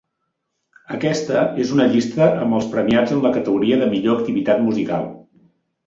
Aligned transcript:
Aquesta 0.95 1.43
és 1.65 1.75
una 1.77 1.87
llista 1.93 2.31
amb 2.47 2.59
els 2.61 2.73
premiats 2.73 3.17
en 3.17 3.23
la 3.27 3.35
categoria 3.39 3.81
de 3.85 3.95
millor 3.97 4.21
activitat 4.23 4.69
musical. 4.69 5.11